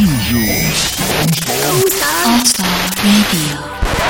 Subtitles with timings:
[0.00, 0.40] 进入
[2.24, 2.66] All Star
[3.04, 3.58] Radio.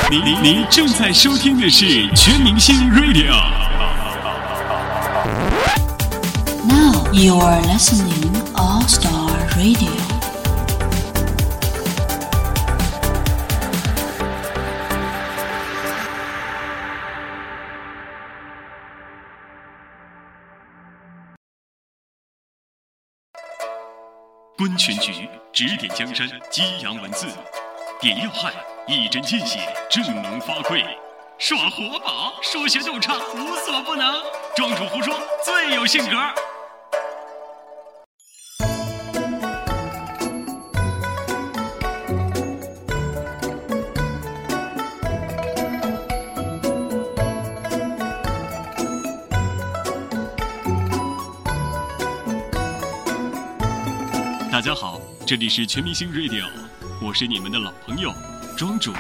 [0.09, 3.35] 您您您正在收听的是全明星 Radio。
[6.65, 10.10] Now you are listening All Star Radio.
[24.61, 27.27] 观全局，指点江山，激扬文字，
[27.99, 28.53] 点要害，
[28.87, 30.85] 一针见血，振聋发聩，
[31.39, 34.23] 耍活宝，说学逗唱，无所不能，
[34.55, 36.50] 庄主胡说，最有性格。
[54.51, 56.45] 大家好，这里是全明星 Radio，
[57.01, 58.13] 我是你们的老朋友
[58.57, 58.93] 庄主。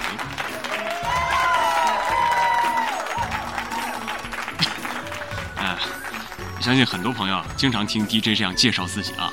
[5.58, 5.77] 哎，
[6.60, 9.33] 相信很多朋友经常听 DJ 这样介绍自己啊。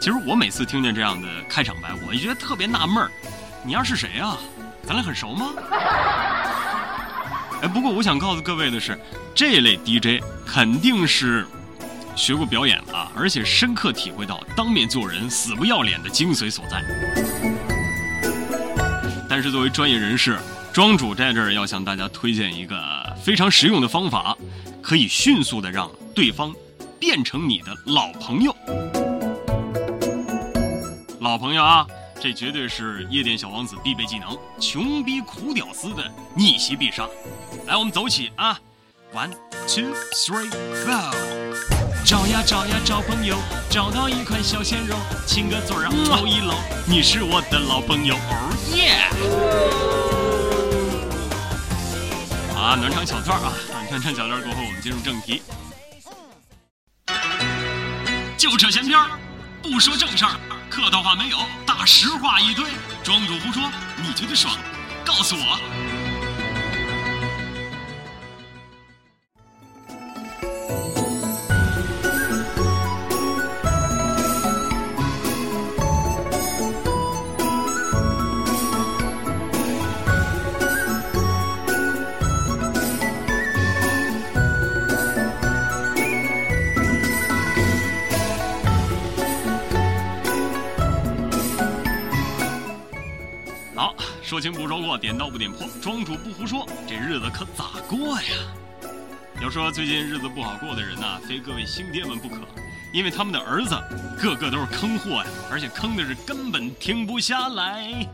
[0.00, 3.08] 其实我每次听见这样的开场白，我就觉得特别纳闷儿。
[3.64, 4.36] 你要是谁啊？
[4.82, 5.52] 咱俩很熟吗？
[7.62, 8.98] 哎，不过我想告诉各位的是，
[9.36, 11.46] 这类 DJ 肯定是
[12.18, 16.82] 学过表演啊，而且深刻体会到当面做人死不要脸的精髓所在。
[19.30, 20.36] 但是作为专业人士，
[20.72, 22.76] 庄主在这儿要向大家推荐一个
[23.22, 24.36] 非常实用的方法，
[24.82, 26.52] 可以迅速的让对方
[26.98, 28.54] 变成你的老朋友。
[31.20, 31.86] 老朋友啊，
[32.20, 37.06] 这绝对是夜店小王子必备技能，穷逼苦屌丝的逆袭必杀。
[37.66, 38.58] 来，我们走起啊
[39.14, 39.30] ！One,
[39.68, 40.50] two, three,
[40.84, 41.77] four。
[42.04, 43.36] 找呀找呀找朋友，
[43.68, 44.96] 找到一块小鲜肉，
[45.26, 46.54] 亲个嘴儿啊，搂一搂，
[46.86, 49.10] 你是我的老朋友，哦耶！
[52.54, 53.52] 好啊，暖场小段啊，
[53.90, 55.42] 暖场小段过后，我们进入正题。
[58.38, 58.98] 就扯闲篇，
[59.62, 60.32] 不说正事儿，
[60.70, 62.64] 客套话没有，大实话一堆。
[63.02, 63.62] 庄主胡说，
[63.96, 64.56] 你觉得爽？
[65.04, 65.58] 告诉我。
[94.28, 98.92] 说清不说过，点到不点破，庄主不胡说，这日子可咋过呀？
[99.40, 102.36] 要说最近日子不好过的人呐、非各位星爹们不可，
[102.92, 103.74] 因为他们的儿子
[104.20, 108.06] 个个都是坑货呀，而且坑的是根本停不下来。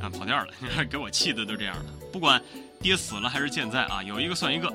[0.00, 0.46] 啊，跑调了，
[0.90, 1.84] 给 我气的都这样了。
[2.10, 2.42] 不管
[2.80, 4.72] 爹死了还是健在啊，有一个算一个。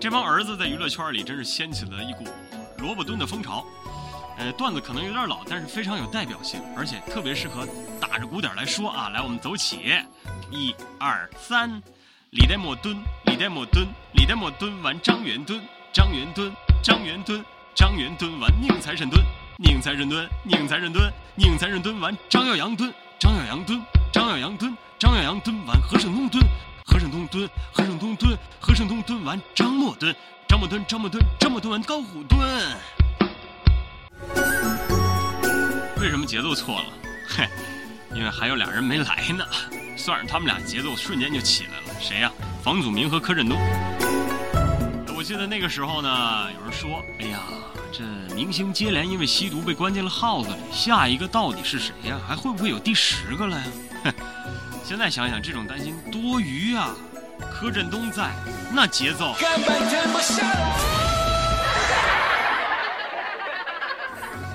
[0.00, 2.24] 这帮儿子在娱乐圈里真是掀起了一股
[2.78, 3.66] 萝卜蹲的风潮。
[4.40, 7.68] 呃，段子可能有点老，但是非常有代表性，而且特别适合
[8.00, 9.10] 打着鼓点来说啊。
[9.10, 9.92] 来，我们走起，
[10.50, 11.70] 一二三，
[12.30, 12.96] 李代沫蹲，
[13.26, 15.60] 李代沫蹲，李代沫蹲完张元蹲，
[15.92, 16.50] 张元蹲，
[16.82, 19.22] 张元蹲，张元蹲完宁财神蹲，
[19.58, 26.42] 宁财神蹲，宁财神蹲，宁财神蹲完张耀扬蹲，张耀扬蹲，张耀扬蹲，张耀扬蹲完何胜东蹲，
[26.86, 30.16] 何胜东蹲，何胜东蹲，何胜东蹲完张默蹲，
[30.48, 32.40] 张默蹲，张默蹲，张默蹲完高虎蹲。
[36.00, 36.86] 为什么节奏错了？
[37.28, 37.48] 嘿，
[38.14, 39.44] 因为还有俩人没来呢。
[39.96, 42.00] 算上他们俩，节奏瞬间就起来了。
[42.00, 42.32] 谁呀、
[42.62, 43.58] 房祖名和柯震东。
[45.14, 47.40] 我记得那个时候呢，有人说：“哎呀，
[47.92, 48.02] 这
[48.34, 52.18] 明星接连因为吸毒被关进了耗子里，下一个到底是谁呀？
[52.26, 53.64] 还会不会有第十个了呀？”
[54.04, 54.14] 哼，
[54.82, 56.96] 现在想想，这种担心多余啊。
[57.52, 58.30] 柯震东在，
[58.72, 60.99] 那节奏根本停不下来。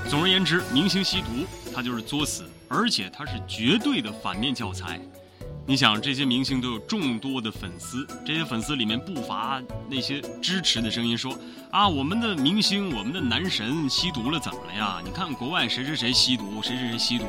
[0.07, 1.27] 总而言之，明星吸毒，
[1.73, 4.99] 他就是作死，而且他是绝对的反面教材。
[5.67, 9.59] 你想，这些明星都有众多的粉丝，这些粉丝里面不乏
[9.89, 11.35] 那些支持的声音，说
[11.71, 15.01] 啊，我们的明星，我们的男神吸毒了，怎么了呀？
[15.03, 17.25] 你看国外谁谁谁吸毒，谁谁谁吸毒。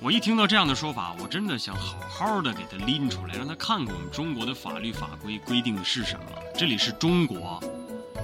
[0.00, 6.24] 我一听到这样的说法，我真的想好好的给他拎出来，让他看看我们中国的法律法规规定的是什么。
[6.56, 7.62] 这里是中国，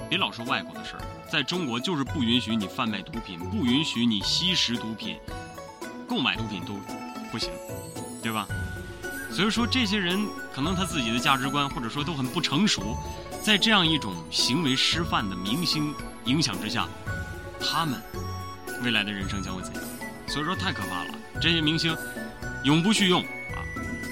[0.09, 1.01] 别老说外国的事儿，
[1.31, 5.17] 在中国就是不允许你贩卖毒品，不允许你吸食毒品，
[6.07, 6.73] 购买毒品都
[7.31, 7.49] 不行，
[8.21, 8.47] 对吧？
[9.31, 12.95] 所以说，这些人可能他自己的价值观或者说都很不成熟，
[13.43, 15.93] 在这样一种行为失范的明星
[16.23, 16.87] 影响之下，
[17.59, 18.01] 他们
[18.81, 19.83] 未来的人生将会怎样？
[20.27, 21.09] 所以说太可怕了。
[21.41, 21.97] 这些明星
[22.63, 23.59] 永不续用啊，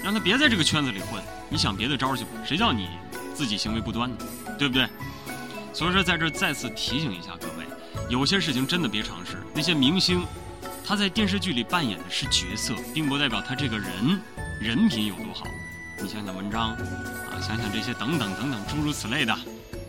[0.04, 1.24] 让他别在这个圈子里混。
[1.50, 2.90] 你想别的招去吧，谁叫你
[3.34, 4.18] 自己行为不端呢？
[4.60, 4.90] 对不对？
[5.74, 7.66] 所以说在这儿再次提醒一下各位，
[8.08, 9.38] 有些事情真的别尝试。
[9.54, 10.24] 那些明星，
[10.86, 14.22] 他在电视剧里扮演的是角色，并不代表他这个人
[14.62, 15.46] 人品有多好。
[16.02, 19.36] 你想想文章啊，想想这些等等等等诸如此类的，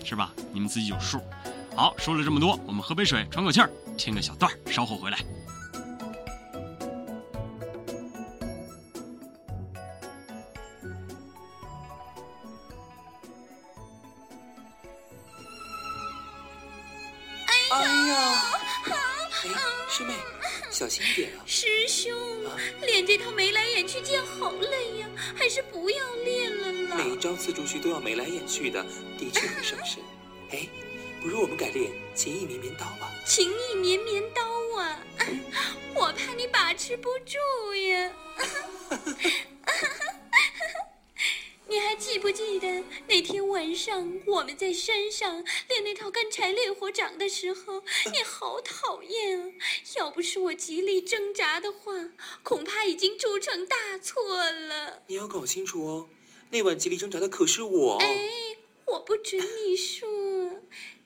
[0.04, 0.32] 是吧？
[0.52, 1.20] 你们自己有数。
[1.76, 5.19] 好，说了这么多，我们喝杯水，喘口气儿，听个小段儿，稍后回来。
[19.96, 20.12] 师妹，
[20.73, 21.44] 小心一点啊！
[21.46, 22.12] 师兄，
[22.82, 26.96] 练这套眉来眼去剑好累呀，还是不要练了啦。
[26.96, 28.85] 每一招刺出去都要眉来眼去的，
[29.17, 30.02] 的确很伤身。
[30.50, 30.69] 哎，
[31.23, 33.08] 不如我们改练情意绵绵刀吧？
[33.25, 34.43] 情意绵绵刀
[34.81, 34.99] 啊，
[35.94, 37.38] 我怕你把持不住
[37.76, 38.12] 呀。
[41.69, 41.94] 你还
[42.34, 45.36] 记得那天晚上我们在山上
[45.69, 49.52] 练那套干柴烈火掌的时候，你好讨厌啊！
[49.96, 51.92] 要不是我极力挣扎的话，
[52.42, 55.04] 恐怕已经铸成大错了。
[55.06, 56.08] 你要搞清楚哦，
[56.50, 57.98] 那晚极力挣扎的可是我。
[57.98, 58.28] 哎，
[58.87, 60.08] 我不准你说，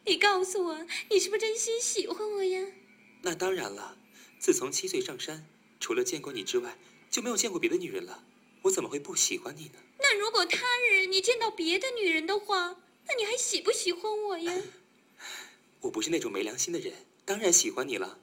[0.06, 2.66] 你告诉我，你是不是真心喜欢我呀？
[3.20, 3.98] 那当然了，
[4.38, 5.46] 自从七岁上山，
[5.78, 6.78] 除了见过你之外，
[7.10, 8.24] 就没有见过别的女人了。
[8.62, 9.74] 我怎么会不喜欢你呢？
[10.10, 10.58] 那如果他
[10.90, 12.76] 日你见到别的女人的话，
[13.06, 14.55] 那你还喜不喜欢我呀？
[15.81, 16.94] 我不是那种没良心的人，
[17.26, 18.19] 当然喜欢你了。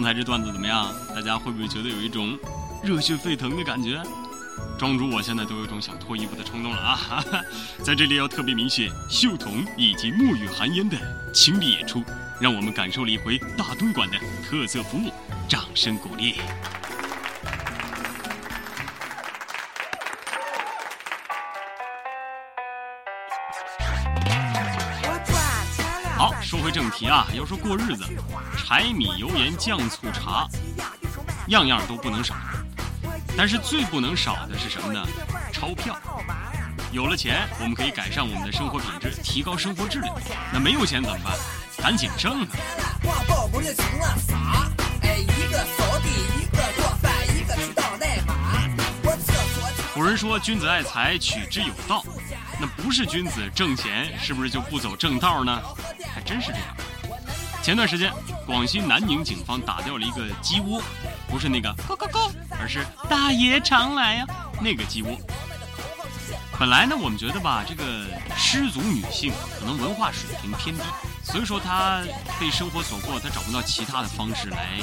[0.00, 0.90] 刚才这段子怎么样？
[1.14, 2.34] 大家会不会觉得有一种
[2.82, 4.02] 热血沸腾的感觉？
[4.78, 6.96] 庄主，我现在都有种想脱衣服的冲动了啊！
[6.96, 7.44] 哈哈，
[7.84, 10.96] 在这里要特别明谢秀童以及沐雨寒烟的
[11.34, 12.02] 倾力演出，
[12.40, 15.12] 让我们感受了一回大东莞的特色服务，
[15.46, 16.36] 掌声鼓励。
[26.20, 28.04] 好，说回正题啊，要说过日子，
[28.54, 30.46] 柴米油盐酱醋茶，
[31.46, 32.34] 样样都不能少。
[33.38, 35.02] 但是最不能少的是什么呢？
[35.50, 35.98] 钞票。
[36.92, 40.14] 有了钱，我们可以改善我们的生活品质，提高生活质量。
[40.52, 41.34] 那没有钱怎么办？
[41.78, 42.46] 赶紧挣啊！
[45.02, 46.08] 一个扫地，
[46.38, 48.34] 一个做饭，一个去当代码。
[49.04, 52.04] 我厕所古人说：“君子爱财，取之有道。”
[52.60, 55.58] 那不是君子挣钱，是不是就不走正道呢？
[56.30, 56.76] 真是这样。
[57.60, 58.12] 前段时间，
[58.46, 60.80] 广西南宁警方打掉了一个鸡窝，
[61.28, 64.26] 不是那个“咕咕咕”，而是“大爷常来呀”
[64.62, 65.18] 那个鸡窝。
[66.56, 68.06] 本来呢，我们觉得吧，这个
[68.36, 70.82] 失足女性可能文化水平偏低，
[71.24, 72.00] 所以说她
[72.38, 74.78] 被生活所迫，她找不到其他的方式来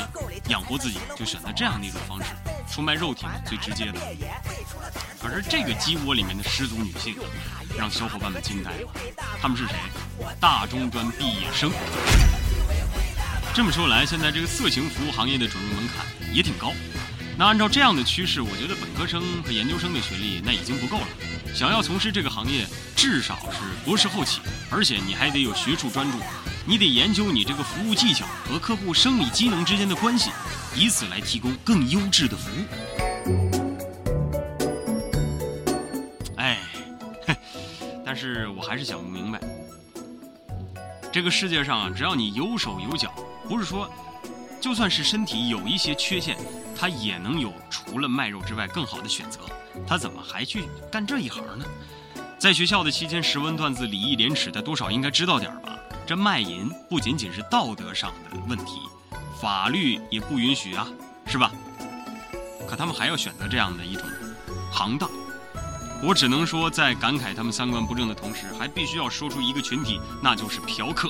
[0.49, 2.31] 养活自己，就选择这样的一种方式，
[2.69, 4.00] 出卖肉体嘛，最直接的。
[5.19, 7.16] 可是这个鸡窝里面的失足女性，
[7.78, 8.90] 让小伙伴们惊呆了。
[9.42, 9.74] 她们是谁？
[10.40, 11.71] 大中专毕业生。
[13.54, 16.71] 这么说来，现在这个色情服务行业的准入门槛也挺高。
[17.39, 21.07] 那按照这样的趋势，我觉得本科生和研究生的学历那已经不够了。
[21.53, 22.65] 想要从事这个行业，
[22.95, 24.41] 至少是博士后起，
[24.71, 26.17] 而且你还得有学术专注，
[26.65, 30.31] 你得研究你这个服务技巧和客户生理机能之间的关系，
[30.75, 32.65] 以此来提供更优质的服务。
[36.37, 36.57] 哎，
[37.27, 37.35] 嘿，
[38.03, 39.39] 但是我还是想不明白，
[41.11, 43.13] 这个世界上，只要你有手有脚，
[43.47, 43.87] 不是说，
[44.59, 46.35] 就算是身体有一些缺陷，
[46.78, 49.40] 他也能有除了卖肉之外更好的选择，
[49.88, 51.66] 他怎么还去干这一行呢？
[52.38, 55.76] 在学校的期间，识文断字、礼义廉耻，他多少应该知道点儿吧？
[56.06, 58.80] 这卖淫不仅仅是道德上的问题，
[59.42, 60.88] 法律也不允许啊，
[61.26, 61.52] 是吧？
[62.69, 64.04] 可他们还要选择这样的一种
[64.72, 65.10] 行当。
[66.04, 71.10] 我只能说，在感慨他们三观不正的同时，还必须要说出一个群体，那就是嫖客。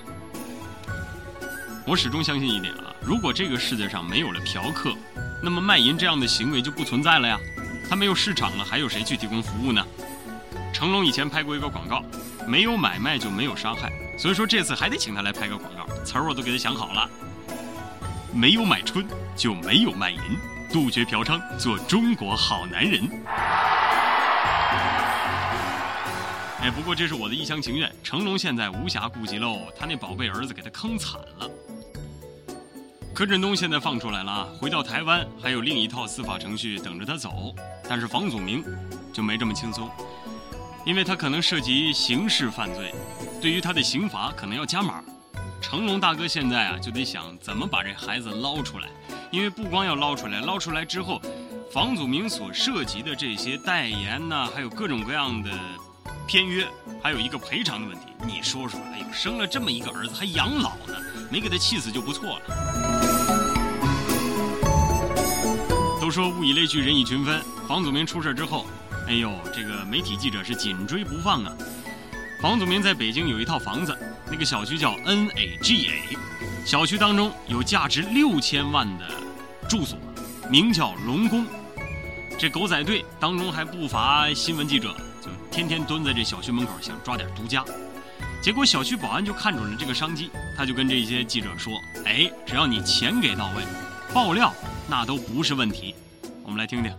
[1.86, 4.94] 我始终相信一点啊，如果这个世界上没有了嫖客，
[5.42, 7.40] 那么卖淫这样的行为就不存在了呀。
[7.90, 9.86] 他没有市场了，还有谁去提供服务呢？
[10.74, 12.04] 成龙以前拍过一个广告，
[12.46, 17.10] 没有买卖就没有伤害，所以说这次还得请他来拍个广告，词儿我都给他想好了。
[18.34, 20.20] 没有买春就没有卖淫，
[20.72, 23.10] 杜绝嫖娼，做中国好男人。
[26.60, 27.90] 哎，不过这是我的一厢情愿。
[28.04, 31.50] 成龙现在无暇顾及喽，他那宝贝儿子给他坑惨了。
[33.18, 37.52] 柯震东现在放出来了，回到台湾还有另一套司法程序等着他走。
[37.90, 38.64] 但是房祖名
[39.12, 39.90] 就没这么轻松，
[40.86, 42.94] 因为他可能涉及刑事犯罪，
[43.42, 45.04] 对于他的刑罚可能要加码。
[45.60, 48.88] 成龙大哥现在啊就得想怎么把这孩子捞出来，
[49.32, 51.20] 因为不光要捞出来，捞出来之后，
[51.74, 55.50] 房祖名所涉及的这些代言呐，还有各种各样的
[56.28, 56.68] 片约，
[57.02, 58.06] 还有一个赔偿的问题。
[58.28, 60.94] 你说说，哎呦，生了这么一个儿子还养老呢，
[61.32, 62.87] 没给他气死就不错了。
[66.08, 67.44] 都说物以类聚，人以群分。
[67.68, 68.66] 房祖名出事之后，
[69.10, 71.52] 哎呦，这个媒体记者是紧追不放啊。
[72.42, 73.94] 房祖名在北京有一套房子，
[74.32, 76.18] 那个小区叫 NAGA，
[76.66, 79.06] 小区当中有价值六千万的
[79.68, 80.00] 住所，
[80.50, 81.46] 名叫龙宫。
[82.40, 87.66] 这狗仔队当中还不乏新闻记者，就天天蹲在这小区门口想抓点独家。
[88.42, 91.74] 结果小区保安就看准了这个商机，他就跟这些记者说
[92.08, 93.64] ：“哎，只要你钱给到位，
[94.14, 94.54] 爆料。”
[94.90, 95.94] 那都不是问题，
[96.44, 96.92] 我们来听听。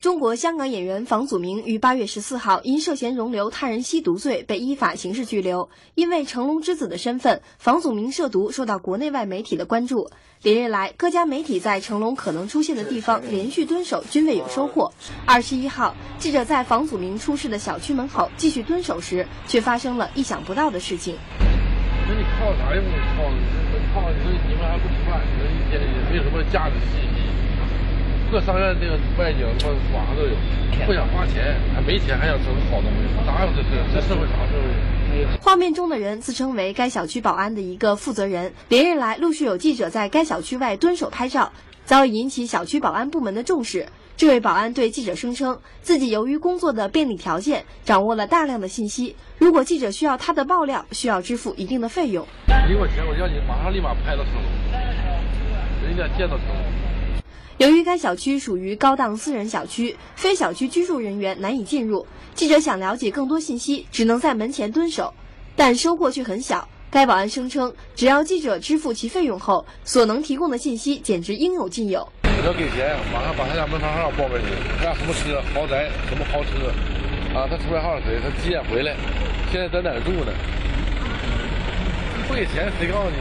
[0.00, 5.68] 中国香港演员房祖名于八月十四号因涉嫌容留他人吸毒罪被依法刑事拘留。
[5.94, 10.10] 因为成龙之子的身份，房祖名涉毒受到国内外媒体的关注。
[10.42, 14.92] 连日来，各家媒体在成龙可能出现的地方连续蹲守，均未有收获。
[15.24, 21.16] 二十一号，记者在房祖名出事的小区门口继续蹲守时，却发生了意想不到的事情。
[22.08, 22.84] 那你靠啥用？
[23.16, 23.22] 靠
[23.94, 25.20] 靠你你们还不吃饭？
[25.72, 25.78] 也
[26.10, 27.28] 没有什么价值信息。
[28.30, 30.30] 各商院这个外景，什么网上都有，
[30.86, 33.68] 不想花钱，还没钱还想整好东西，哪有这事？
[33.94, 35.26] 这社会啥社会？
[35.40, 38.52] 画面中的人自称为该小区保安的一个负责人。
[38.68, 41.50] 连日来，陆续有记者在该小区外蹲守拍照，
[41.86, 43.86] 早已引起小区保安部门的重视。
[44.18, 49.16] 这位保安对记者声称，自己由于工作的便利条件，掌握了大量的信息。
[49.38, 52.26] 如果记者需要他的爆料，需要支付一定的费用。
[52.68, 54.42] 给我钱，我叫你马上立马拍到成龙，
[55.88, 56.56] 人家见到成龙。
[57.56, 62.06] 由于该小区属于高档私人小区，非小区居住人员难以进入。
[62.34, 65.12] 记者想了解更多信息，只能在门前蹲守，
[65.56, 66.68] 但收获却很小。
[66.90, 72.06] 该保安声称，只要记者支付其费用后，所能提供的信息简直应有尽有。
[72.22, 76.68] 只要给钱，马上把他家门牌号报给你，他家什么车、豪宅、什么豪车，
[77.34, 78.20] 啊，他车牌号是谁？
[78.22, 78.94] 他几点回来？
[79.50, 80.32] 现在在哪儿住呢？
[82.28, 83.16] 不给钱，谁告诉你？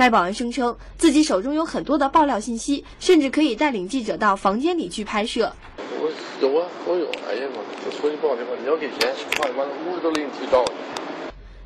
[0.00, 5.52] 该保安声称自己手中有很多的爆料信息，甚至可以带领记者到房间里去拍摄。
[5.76, 7.06] 我有啊，我有。
[7.28, 10.64] 哎呀妈，我说句不好听话，你要给钱，把把屋子都给你提到。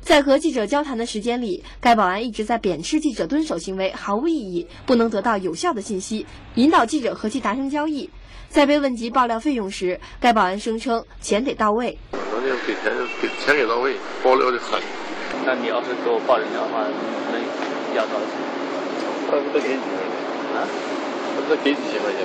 [0.01, 6.25] 在和记者交谈的时间里，该保安一直在贬斥记者蹲守行为毫无意义，不能得到有效的信息，
[6.55, 8.09] 引导记者和其达成交易。
[8.49, 11.97] 在被问及爆料费用时，该保安声称钱得到位。
[12.11, 14.81] 能给钱给钱给到位，爆料就狠。
[15.45, 16.81] 那你要是给我报人的话，
[17.31, 17.44] 能？
[17.95, 18.29] 要多少钱？
[19.29, 20.11] 他不给几块钱？
[20.53, 20.67] 啊？
[21.33, 22.19] 他不给几千块钱？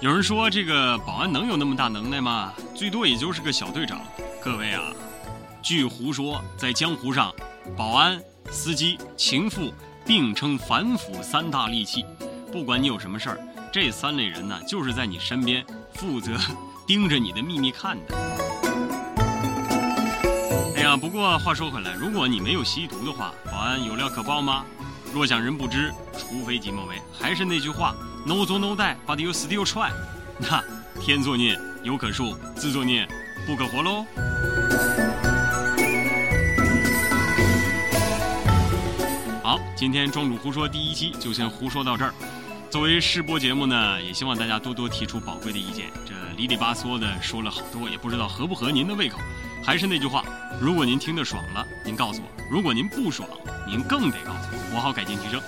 [0.00, 2.52] 有人说这个保安能有那么大能耐吗？
[2.74, 4.00] 最多也就是个小队长。
[4.42, 4.92] 各位啊，
[5.62, 7.32] 据胡说，在江湖上，
[7.76, 9.72] 保安、司机、情妇
[10.04, 12.04] 并称反腐三大利器。
[12.52, 13.38] 不管你有什么事儿。
[13.72, 15.64] 这三类人呢，就是在你身边
[15.94, 16.36] 负责
[16.86, 18.14] 盯着你的秘密看的。
[20.76, 24.66] 哎呀，不过话说回来，如果你没有吸毒的话，保安有料可报吗？
[25.14, 27.00] 若想人不知，除非己莫为。
[27.18, 27.94] 还是那句话
[28.26, 29.90] ，no 作 no die，but you still try。
[30.38, 30.62] 那
[31.00, 33.08] 天作孽犹可恕，自作孽
[33.46, 34.04] 不可活喽。
[39.42, 42.12] 好，今天庄主胡说第一期就先胡说到这儿。
[42.72, 45.90] 作为试播节目呢，也希望大家多多提出宝贵的意见。
[46.06, 49.18] 这里里吧嗦的说了好多，也不知道合不合您的胃口。
[49.62, 50.24] 还是那句话，
[50.58, 53.28] 如果您听得爽了，您告诉我；如果您不爽，
[53.66, 55.38] 您更得告诉我，我好改进提升。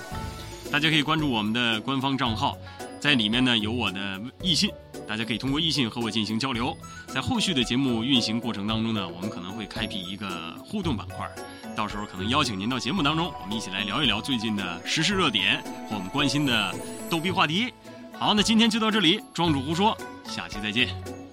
[0.71, 2.59] 大家可以关注我们的官方账号，
[3.05, 4.71] 在里面呢有我的易信，
[5.07, 6.75] 大家可以通过易信和我进行交流。
[7.07, 11.31] 在后续的节目运行过程当中呢，我们可能会开辟一个互动板块。
[11.77, 16.75] 到时候可能邀请您到节目当中，我们一起来聊一聊最近的时事热点和我们关心的
[17.11, 17.75] 逗逼话题。
[18.15, 19.95] 好，那今天就到这里，庄主胡说，
[20.27, 21.24] 下期再见。